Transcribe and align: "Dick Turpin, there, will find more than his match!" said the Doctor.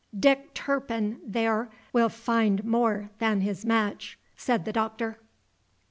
"Dick 0.19 0.55
Turpin, 0.55 1.19
there, 1.23 1.69
will 1.93 2.09
find 2.09 2.65
more 2.65 3.11
than 3.19 3.41
his 3.41 3.63
match!" 3.67 4.17
said 4.35 4.65
the 4.65 4.73
Doctor. 4.73 5.19